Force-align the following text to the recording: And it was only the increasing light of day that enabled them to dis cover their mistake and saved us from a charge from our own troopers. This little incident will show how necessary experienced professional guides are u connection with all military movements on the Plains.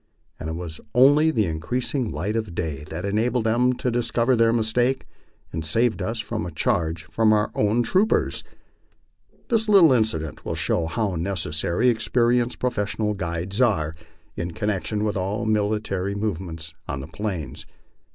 And 0.39 0.49
it 0.49 0.53
was 0.55 0.79
only 0.95 1.29
the 1.29 1.45
increasing 1.45 2.09
light 2.11 2.35
of 2.35 2.55
day 2.55 2.85
that 2.85 3.05
enabled 3.05 3.43
them 3.43 3.71
to 3.73 3.91
dis 3.91 4.09
cover 4.09 4.35
their 4.35 4.51
mistake 4.51 5.05
and 5.53 5.63
saved 5.63 6.01
us 6.01 6.19
from 6.19 6.43
a 6.43 6.49
charge 6.51 7.03
from 7.03 7.31
our 7.31 7.51
own 7.53 7.83
troopers. 7.83 8.43
This 9.49 9.69
little 9.69 9.93
incident 9.93 10.43
will 10.43 10.55
show 10.55 10.87
how 10.87 11.13
necessary 11.17 11.87
experienced 11.87 12.57
professional 12.57 13.13
guides 13.13 13.61
are 13.61 13.93
u 14.33 14.47
connection 14.47 15.03
with 15.03 15.15
all 15.15 15.45
military 15.45 16.15
movements 16.15 16.73
on 16.87 16.99
the 17.01 17.07
Plains. 17.07 17.67